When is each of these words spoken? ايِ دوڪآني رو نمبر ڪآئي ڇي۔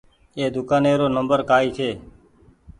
ايِ 0.37 0.45
دوڪآني 0.55 0.91
رو 0.99 1.07
نمبر 1.17 1.39
ڪآئي 1.49 1.69
ڇي۔ 1.77 1.89